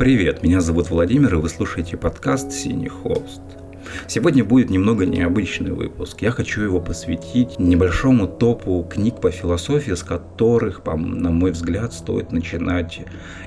[0.00, 3.42] Привет, меня зовут Владимир, и вы слушаете подкаст «Синий холст».
[4.06, 6.22] Сегодня будет немного необычный выпуск.
[6.22, 12.32] Я хочу его посвятить небольшому топу книг по философии, с которых, на мой взгляд, стоит
[12.32, 13.00] начинать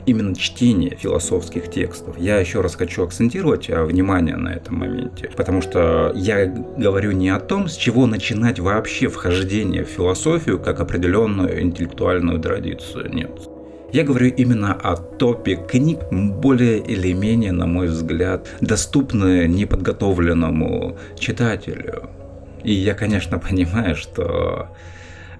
[0.05, 2.19] именно чтение философских текстов.
[2.19, 7.29] Я еще раз хочу акцентировать а, внимание на этом моменте, потому что я говорю не
[7.29, 13.11] о том, с чего начинать вообще вхождение в философию как определенную интеллектуальную традицию.
[13.11, 13.49] Нет.
[13.93, 22.09] Я говорю именно о топе книг, более или менее, на мой взгляд, доступны неподготовленному читателю.
[22.63, 24.69] И я, конечно, понимаю, что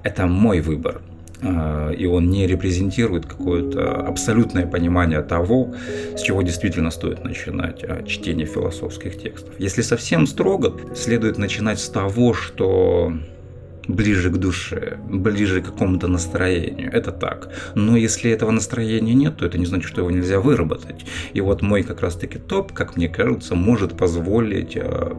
[0.03, 1.02] это мой выбор,
[1.41, 5.73] а, и он не репрезентирует какое-то абсолютное понимание того,
[6.16, 9.55] с чего действительно стоит начинать а, чтение философских текстов.
[9.58, 13.14] Если совсем строго, следует начинать с того, что
[13.88, 16.92] ближе к душе, ближе к какому-то настроению.
[16.92, 17.50] Это так.
[17.76, 21.06] Но если этого настроения нет, то это не значит, что его нельзя выработать.
[21.34, 25.14] И вот мой как раз-таки топ, как мне кажется, может позволить э,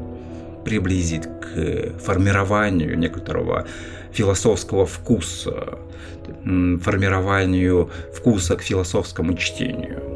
[0.64, 3.66] приблизить к формированию некоторого
[4.12, 5.78] философского вкуса,
[6.44, 10.13] формированию вкуса к философскому чтению.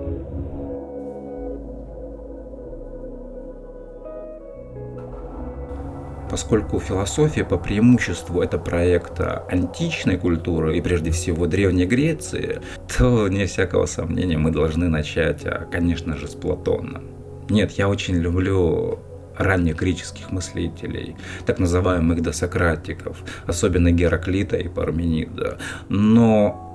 [6.31, 12.61] Поскольку философия по преимуществу это проект античной культуры и прежде всего Древней Греции,
[12.97, 17.01] то, не всякого сомнения, мы должны начать, а, конечно же, с Платона.
[17.49, 18.99] Нет, я очень люблю
[19.39, 25.59] ранних греческих мыслителей, так называемых досократиков, особенно Гераклита и Парменида.
[25.89, 26.68] Но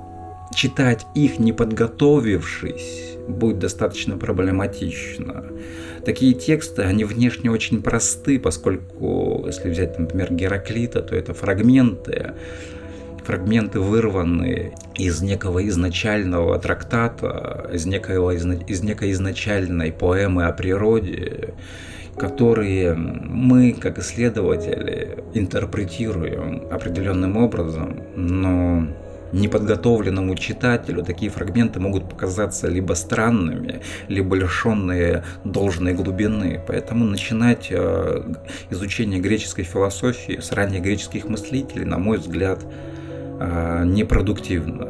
[0.54, 5.46] читать их не подготовившись будет достаточно проблематично.
[6.06, 12.34] Такие тексты, они внешне очень просты, поскольку, если взять, например, Гераклита, то это фрагменты,
[13.24, 21.54] фрагменты вырванные из некого изначального трактата, из, некого, из некой изначальной поэмы о природе,
[22.18, 28.88] которые мы, как исследователи, интерпретируем определенным образом, но
[29.34, 36.62] неподготовленному читателю такие фрагменты могут показаться либо странными, либо лишенные должной глубины.
[36.68, 38.34] Поэтому начинать э,
[38.70, 42.60] изучение греческой философии с ранних греческих мыслителей, на мой взгляд,
[43.40, 44.90] э, непродуктивно.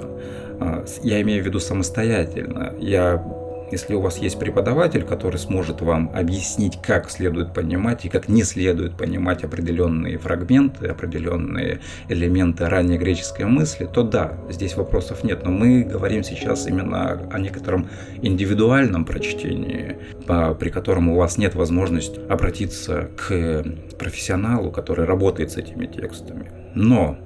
[0.60, 2.74] Э, я имею в виду самостоятельно.
[2.80, 3.24] Я
[3.74, 8.44] если у вас есть преподаватель, который сможет вам объяснить, как следует понимать и как не
[8.44, 15.44] следует понимать определенные фрагменты, определенные элементы ранней греческой мысли, то да, здесь вопросов нет.
[15.44, 17.90] Но мы говорим сейчас именно о некотором
[18.22, 19.98] индивидуальном прочтении,
[20.60, 23.64] при котором у вас нет возможности обратиться к
[23.98, 26.52] профессионалу, который работает с этими текстами.
[26.76, 27.18] Но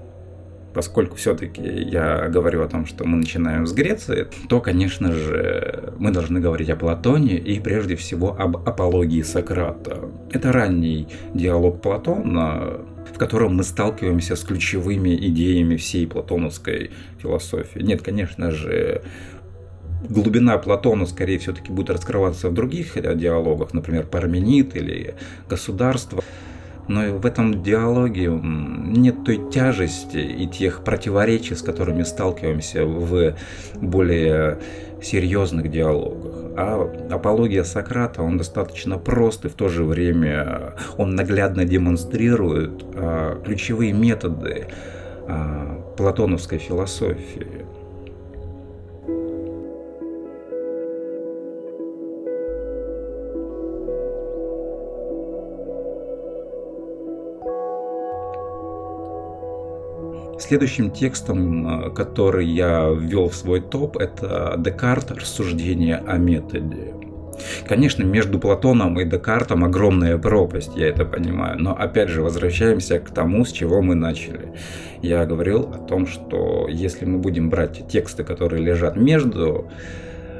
[0.77, 6.11] поскольку все-таки я говорю о том, что мы начинаем с Греции, то, конечно же, мы
[6.11, 10.07] должны говорить о Платоне и прежде всего об апологии Сократа.
[10.31, 17.79] Это ранний диалог Платона, в котором мы сталкиваемся с ключевыми идеями всей платоновской философии.
[17.79, 19.01] Нет, конечно же,
[20.07, 25.15] глубина Платона, скорее все-таки будет раскрываться в других диалогах, например, Парменид или
[25.49, 26.23] Государство
[26.87, 33.33] но в этом диалоге нет той тяжести и тех противоречий, с которыми сталкиваемся в
[33.75, 34.59] более
[35.01, 36.51] серьезных диалогах.
[36.57, 43.39] А апология Сократа, он достаточно прост и в то же время он наглядно демонстрирует а,
[43.43, 44.67] ключевые методы
[45.27, 47.66] а, платоновской философии.
[60.47, 66.93] Следующим текстом, э, который я ввел в свой топ, это Декарт «Рассуждение о методе».
[67.67, 73.09] Конечно, между Платоном и Декартом огромная пропасть, я это понимаю, но опять же возвращаемся к
[73.09, 74.53] тому, с чего мы начали.
[75.01, 79.69] Я говорил о том, что если мы будем брать тексты, которые лежат между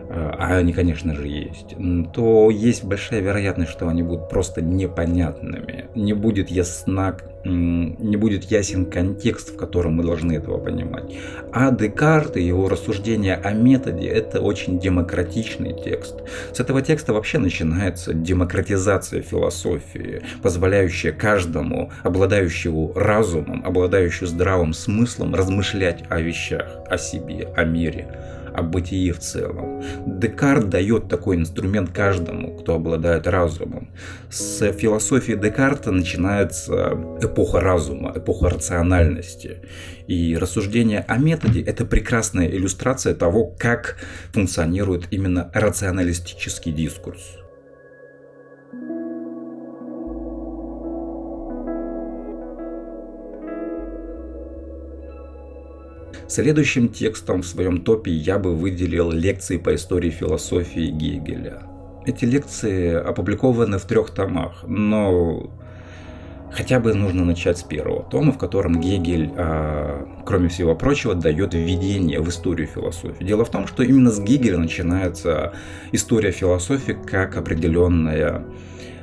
[0.09, 1.75] а они, конечно же, есть,
[2.13, 5.85] то есть большая вероятность, что они будут просто непонятными.
[5.95, 11.15] Не будет ясна, не будет ясен контекст, в котором мы должны этого понимать.
[11.51, 16.15] А Декарт и его рассуждения о методе– это очень демократичный текст.
[16.53, 26.03] С этого текста вообще начинается демократизация философии, позволяющая каждому, обладающему разумом, обладающему здравым смыслом, размышлять
[26.09, 28.07] о вещах, о себе, о мире–
[28.57, 29.83] о бытии в целом.
[30.05, 33.89] Декарт дает такой инструмент каждому, кто обладает разумом.
[34.29, 39.61] С философии Декарта начинается эпоха разума, эпоха рациональности.
[40.07, 43.97] И рассуждение о методе– это прекрасная иллюстрация того, как
[44.33, 47.37] функционирует именно рационалистический дискурс.
[56.27, 61.63] Следующим текстом в своем топе я бы выделил лекции по истории философии Гегеля.
[62.05, 65.49] Эти лекции опубликованы в трех томах, но
[66.51, 71.53] хотя бы нужно начать с первого тома, в котором Гегель, а, кроме всего прочего, дает
[71.53, 73.23] введение в историю философии.
[73.23, 75.53] Дело в том, что именно с Гегеля начинается
[75.93, 78.43] история философии как определенная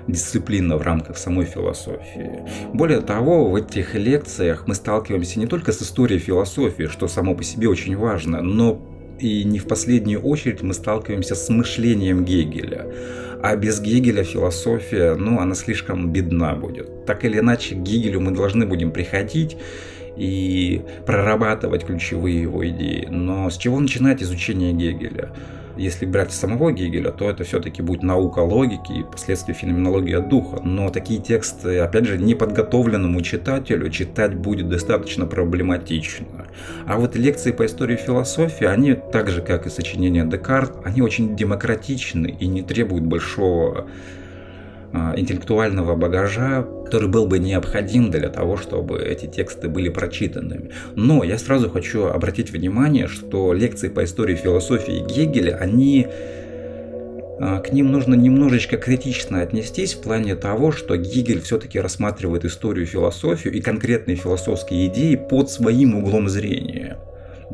[0.08, 2.42] дисциплина в рамках самой философии.
[2.72, 7.42] Более того, в этих лекциях мы сталкиваемся не только с историей философии, что само по
[7.42, 8.80] себе очень важно, но
[9.18, 12.86] и не в последнюю очередь мы сталкиваемся с мышлением Гегеля.
[13.42, 17.04] А без Гегеля философия, ну, она слишком бедна будет.
[17.06, 19.56] Так или иначе, к Гегелю мы должны будем приходить
[20.16, 23.06] и прорабатывать ключевые его идеи.
[23.10, 25.30] Но с чего начинать изучение Гегеля?
[25.76, 30.60] Если брать самого Гегеля, то это все-таки будет наука логики и последствия феноменология духа.
[30.62, 36.26] Но такие тексты, опять же, неподготовленному читателю читать будет достаточно проблематично.
[36.86, 41.36] А вот лекции по истории философии, они так же, как и сочинения Декарт, они очень
[41.36, 43.86] демократичны и не требуют большого
[45.16, 50.70] интеллектуального багажа, который был бы необходим для того, чтобы эти тексты были прочитанными.
[50.94, 56.06] Но я сразу хочу обратить внимание, что лекции по истории философии Гегеля, они
[57.40, 62.86] а, к ним нужно немножечко критично отнестись в плане того, что Гегель все-таки рассматривает историю,
[62.86, 66.98] философию и конкретные философские идеи под своим углом зрения.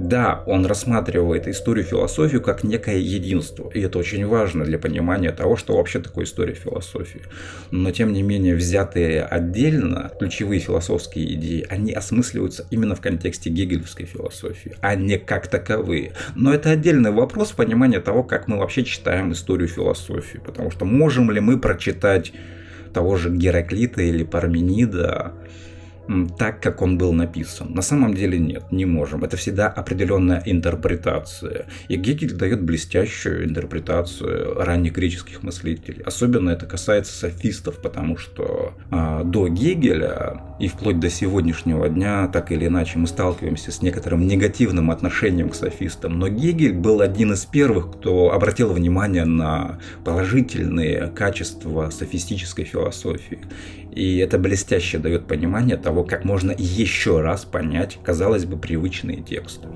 [0.00, 5.56] Да, он рассматривает историю философию как некое единство, и это очень важно для понимания того,
[5.56, 7.20] что вообще такое история философии.
[7.70, 14.06] Но тем не менее, взятые отдельно ключевые философские идеи, они осмысливаются именно в контексте гегелевской
[14.06, 16.14] философии, а не как таковые.
[16.35, 21.31] Но это отдельный вопрос понимания того, как мы вообще читаем историю философии, потому что можем
[21.31, 22.32] ли мы прочитать
[22.94, 25.35] того же Гераклита или Парменида,
[26.38, 27.73] так, как он был написан.
[27.73, 29.25] На самом деле нет, не можем.
[29.25, 31.67] Это всегда определенная интерпретация.
[31.88, 36.02] И Гегель дает блестящую интерпретацию ранних греческих мыслителей.
[36.02, 42.53] Особенно это касается софистов, потому что а, до Гегеля и вплоть до сегодняшнего дня, так
[42.53, 46.19] или иначе, мы сталкиваемся с некоторым негативным отношением к софистам.
[46.19, 53.38] Но Гегель был один из первых, кто обратил внимание на положительные качества софистической философии.
[53.93, 59.69] И это блестяще дает понимание того, как можно еще раз понять, казалось бы, привычные тексты.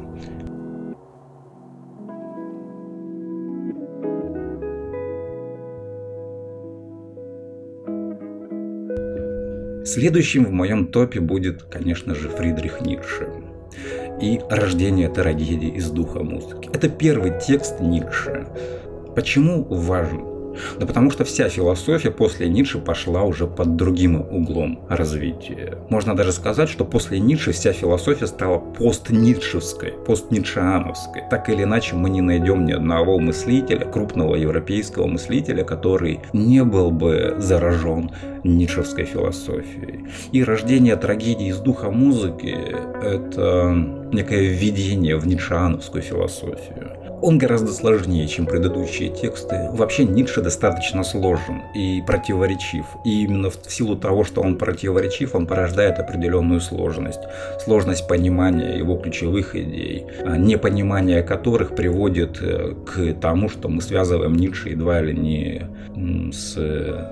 [9.85, 13.29] Следующим в моем топе будет, конечно же, Фридрих Ницше
[14.21, 16.71] и «Рождение трагедии из духа музыки».
[16.73, 18.47] Это первый текст Ницше.
[19.15, 20.34] Почему важен?
[20.79, 25.79] Да потому что вся философия после Ницше пошла уже под другим углом развития.
[25.91, 31.23] Можно даже сказать, что после Ницше вся философия стала постницшевской, постницшеановской.
[31.31, 36.91] Так или иначе, мы не найдем ни одного мыслителя, крупного европейского мыслителя, который не был
[36.91, 38.11] бы заражен
[38.45, 40.07] ницшевской философией.
[40.33, 42.57] И рождение трагедии из духа музыки–
[43.03, 43.75] это
[44.13, 47.04] некое введение в ницшеановскую философию.
[47.27, 49.71] Он гораздо сложнее, чем предыдущие тексты.
[49.73, 52.85] Вообще Ницше достаточно сложен и противоречив.
[53.03, 57.21] И именно в силу того, что он противоречив, он порождает определенную сложность.
[57.65, 64.35] Сложность понимания его ключевых идей, а непонимание которых приводит э, к тому, что мы связываем
[64.35, 65.63] Ницше едва ли не
[66.31, 66.59] с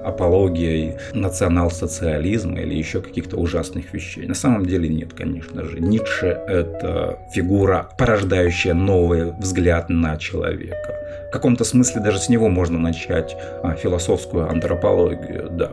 [0.04, 4.26] апологией национал-социализма или еще каких-то ужасных вещей.
[4.26, 5.80] На самом деле нет, конечно же.
[5.80, 11.28] Ницше— это фигура, порождающая новый взгляд на человека.
[11.28, 15.72] В каком-то смысле даже с него можно начать а, философскую антропологию, да.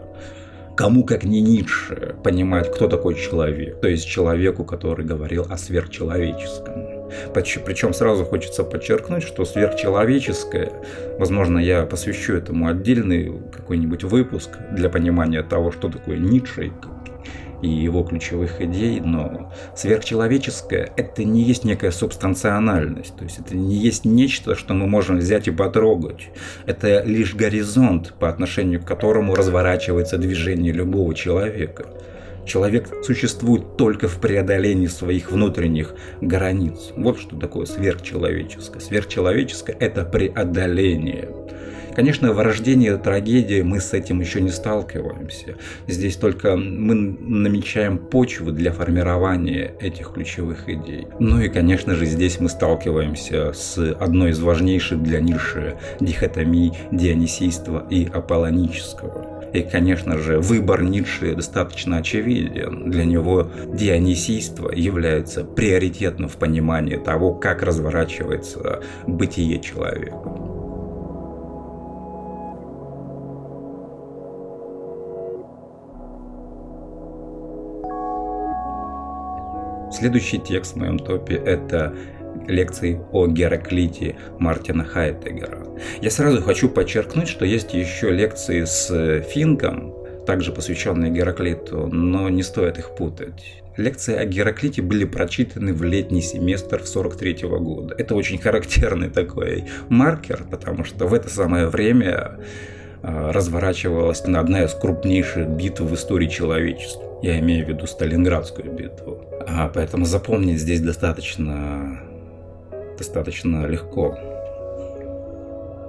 [0.76, 3.82] Кому, как не Ницше, понимать, кто такой человек.
[3.82, 7.00] То есть человеку, который говорил о сверхчеловеческом.
[7.34, 10.72] Причем сразу хочется подчеркнуть, что сверхчеловеческое,
[11.18, 16.72] возможно, я посвящу этому отдельный какой-нибудь выпуск для понимания того, что такое Ницше и
[17.68, 24.06] его ключевых идей, но сверхчеловеческое– это не есть некая субстанциональность, то есть это не есть
[24.06, 26.30] нечто, что мы можем взять и потрогать.
[26.66, 31.88] Это лишь горизонт, по отношению к которому разворачивается движение любого человека.
[32.46, 36.92] Человек существует только в преодолении своих внутренних границ.
[36.96, 38.82] Вот что такое сверхчеловеческое.
[38.82, 41.30] Сверхчеловеческое– это преодоление.
[41.96, 45.56] Конечно, в рождении трагедии мы с этим еще не сталкиваемся.
[45.88, 51.08] Здесь только мы намечаем почву для формирования этих ключевых идей.
[51.20, 57.86] Ну и, конечно же, здесь мы сталкиваемся с одной из важнейших для Ницше дихотомий дионисийства
[57.90, 59.40] и аполлонического.
[59.54, 62.92] И, конечно же, выбор Ницше достаточно очевиден.
[62.92, 70.49] Для него дионисийство является приоритетным в понимании того, как разворачивается бытие человека.
[80.00, 81.94] Следующий текст в моем топе– это
[82.48, 85.68] лекции о Гераклите Мартина Хайдеггера.
[86.02, 89.94] Я сразу хочу подчеркнуть, что есть еще лекции с Финком,
[90.26, 93.62] также посвященные Гераклиту, но не стоит их путать.
[93.76, 97.94] Лекции о Гераклите были прочитаны в летний семестр в 43 -го года.
[97.98, 102.38] Это очень характерный такой маркер, потому что в это самое время
[103.04, 107.09] а, разворачивалась одна из крупнейших битв в истории человечества.
[107.22, 109.26] Я имею в виду Сталинградскую битву.
[109.48, 112.00] А, поэтому запомнить здесь достаточно,
[112.98, 114.18] достаточно легко.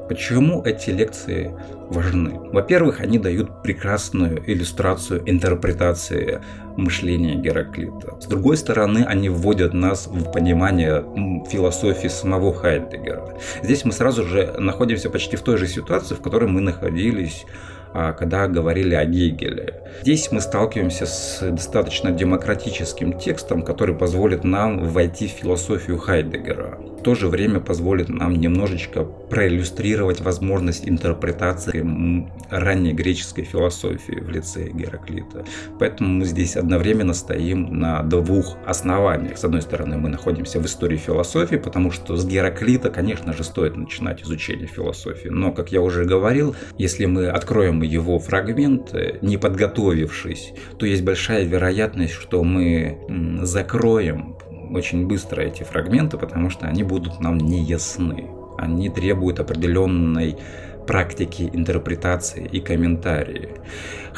[0.09, 1.55] Почему эти лекции
[1.89, 2.33] важны?
[2.51, 6.41] Во-первых, они дают прекрасную иллюстрацию интерпретации
[6.77, 8.21] мышления Гераклита.
[8.21, 11.05] С другой стороны, они вводят нас в понимание
[11.49, 13.39] философии самого Хайдеггера.
[13.63, 17.47] Здесь мы сразу же находимся почти в той же ситуации, в которой мы находились
[17.93, 19.83] когда говорили о Гегеле.
[20.03, 26.79] Здесь мы сталкиваемся с достаточно демократическим текстом, который позволит нам войти в философию Хайдеггера.
[27.01, 31.81] В то же время позволит нам немножечко проиллюстрировать возможность интерпретации
[32.51, 35.47] ранней греческой философии в лице Гераклита.
[35.79, 39.39] Поэтому мы здесь одновременно стоим на двух основаниях.
[39.39, 43.79] С одной стороны, мы находимся в истории философии, потому что с Гераклита, конечно же, стоит
[43.79, 45.29] начинать изучение философии.
[45.29, 51.45] Но, как я уже говорил, если мы откроем его фрагменты, не подготовившись, то есть большая
[51.45, 52.99] вероятность, что мы
[53.41, 54.37] закроем
[54.71, 58.29] очень быстро эти фрагменты, потому что они будут нам не ясны.
[58.59, 60.37] Они требуют определенной
[60.87, 63.51] практики интерпретации и комментарии.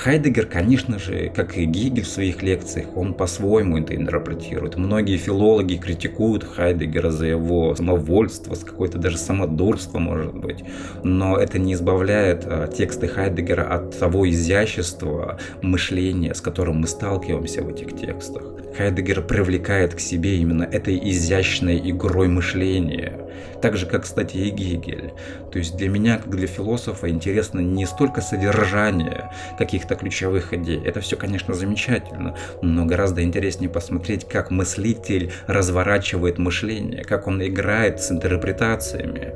[0.03, 4.77] Хайдегер, конечно же, как и Гегель в своих лекциях, он по-своему это интерпретирует.
[4.77, 10.65] Многие филологи критикуют Хайдегера за его самовольство, с какое-то даже самодурство, может быть.
[11.05, 17.63] Но это не избавляет а, тексты Хайдегера от того изящества мышления, с которым мы сталкиваемся
[17.63, 18.43] в этих текстах.
[18.77, 23.21] Хайдегер привлекает к себе именно этой изящной игрой мышления.
[23.61, 25.13] Так же, как, кстати, и Гегель.
[25.53, 30.81] То есть для меня, как для философа, интересно не столько содержание каких-то ключевых идей.
[30.85, 38.01] Это все, конечно, замечательно, но гораздо интереснее посмотреть, как мыслитель разворачивает мышление, как он играет
[38.01, 39.33] с интерпретациями.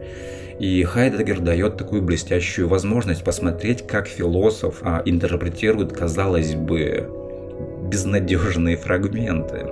[0.58, 7.10] И Хайдегер дает такую блестящую возможность посмотреть, как философ а, интерпретирует, казалось бы,
[7.90, 9.66] безнадежные фрагменты.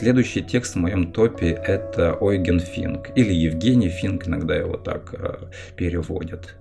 [0.00, 5.44] Следующий текст в моем топе– это Ойген Финк, или Евгений Финк, иногда его так э,
[5.76, 6.54] переводят.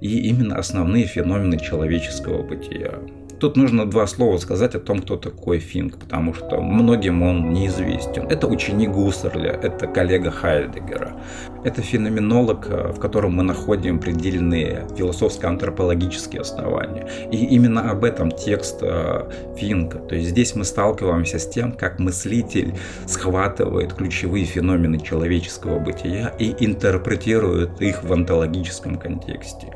[0.00, 2.94] И именно основные феномены человеческого бытия.
[3.38, 8.26] Тут нужно два слова сказать о том, кто такой Финк, потому что многим он неизвестен.
[8.28, 11.14] Это ученик Гуссерля, это коллега Хайдегера.
[11.62, 17.08] Это феноменолог, э, в котором мы находим предельные философско-антропологические основания.
[17.30, 19.98] И именно об этом текст э, Финка.
[19.98, 22.74] То есть здесь мы сталкиваемся с тем, как мыслитель
[23.06, 29.74] схватывает ключевые феномены человеческого бытия и интерпретирует их в онтологическом контексте.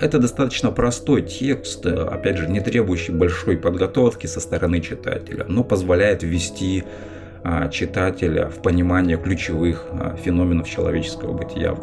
[0.00, 6.22] Это достаточно простой текст, опять же, не требующий большой подготовки со стороны читателя, но позволяет
[6.22, 6.84] ввести
[7.44, 11.76] а, читателя в понимание ключевых а, феноменов человеческого бытия.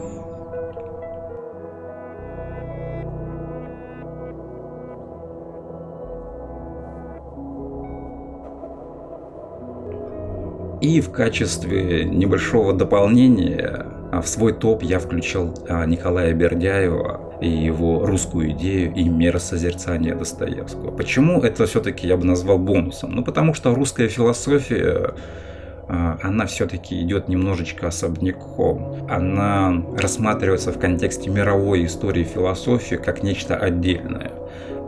[10.82, 15.54] И в качестве небольшого дополнения а, в свой топ я включил
[15.86, 20.92] Николая Бердяева и его русскую идею и миросозерцание Достоевского.
[20.92, 23.12] Почему это все-таки я бы назвал бонусом?
[23.12, 25.14] Ну, потому что русская философия
[25.88, 29.08] а, она все-таки идет немножечко особняком.
[29.10, 34.32] Она рассматривается в контексте мировой истории философии как нечто отдельное.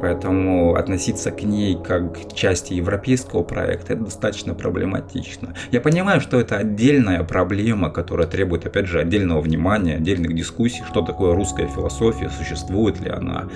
[0.01, 5.53] Поэтому относиться к ней как к части европейского проекта это достаточно проблематично.
[5.72, 11.01] Я понимаю, что это отдельная проблема, которая требует, опять же, отдельного внимания, отдельных дискуссий, что
[11.01, 13.50] такое русская философия, существует ли она,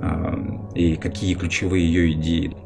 [0.00, 0.38] а,
[0.74, 2.56] и какие ключевые ее идеи.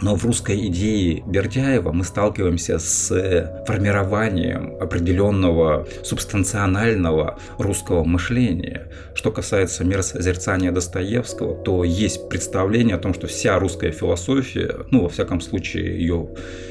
[0.00, 8.88] Но в русской идее Бердяева мы сталкиваемся с формированием определенного субстанционального русского мышления.
[9.14, 15.08] Что касается миросозерцания Достоевского, то есть представление о том, что вся русская философия, ну, во
[15.08, 16.28] всяком случае, ее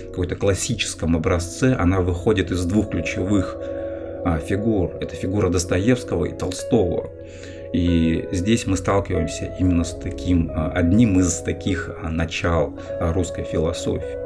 [0.10, 3.56] какой-то классическом образце, она выходит из двух ключевых
[4.26, 4.96] а, фигур.
[5.02, 7.10] Это фигура Достоевского и Толстого.
[7.74, 13.44] И здесь мы сталкиваемся именно с таким, а, одним из таких а, начал а, русской
[13.44, 14.24] философии.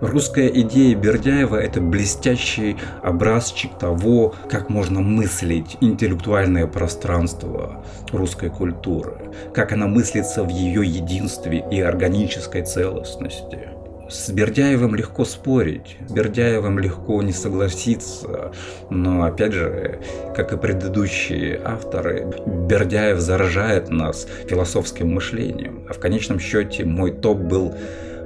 [0.00, 9.72] Русская идея Бердяева– это блестящий образчик того, как можно мыслить интеллектуальное пространство русской культуры, как
[9.72, 13.75] она мыслится в ее единстве и органической целостности.
[14.08, 18.52] С Бердяевым легко спорить, Бердяевым легко не согласиться,
[18.88, 20.00] но опять же,
[20.34, 25.86] как и предыдущие авторы, Бердяев заражает нас философским мышлением.
[25.90, 27.74] А в конечном счете мой топ был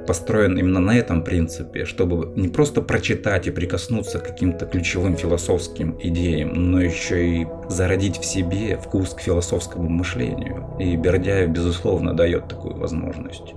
[0.05, 5.97] построен именно на этом принципе, чтобы не просто прочитать и прикоснуться к каким-то ключевым философским
[5.99, 10.75] идеям, но еще и зародить в себе вкус к философскому мышлению.
[10.79, 13.53] И Бердяев, безусловно, дает такую возможность.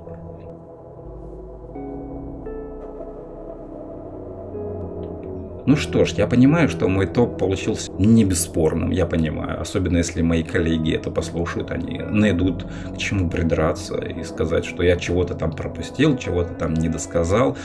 [5.66, 9.61] Ну что ж, я понимаю, что мой топ получился не бесспорным, я понимаю.
[9.61, 14.97] Особенно если мои коллеги это послушают, они найдут к чему придраться и сказать, что я
[14.97, 17.56] чего-то там пропустил, чего-то там не досказал.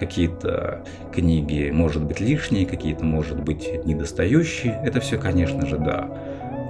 [0.00, 0.82] Какие-то
[1.12, 4.80] книги, может быть, лишние, какие-то, может быть, недостающие.
[4.82, 6.08] Это все, конечно же, да.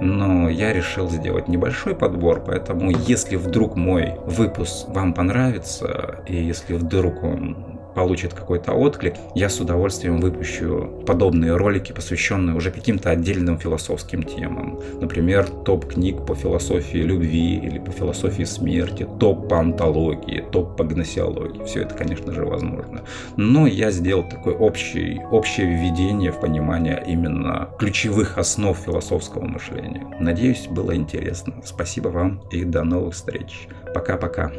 [0.01, 6.73] Но я решил сделать небольшой подбор, поэтому если вдруг мой выпуск вам понравится, и если
[6.73, 13.57] вдруг он получит какой-то отклик, я с удовольствием выпущу подобные ролики, посвященные уже каким-то отдельным
[13.57, 14.79] философским темам.
[14.99, 20.83] Например, топ книг по философии любви или по философии смерти, топ по антологии, топ по
[20.83, 21.63] гносеологии.
[21.65, 23.01] Все это, конечно же, возможно.
[23.37, 30.05] Но я сделал такое общее, общее введение в понимание именно ключевых основ философского мышления.
[30.19, 31.55] Надеюсь, было интересно.
[31.63, 33.67] Спасибо вам и до новых встреч.
[33.93, 34.51] Пока-пока.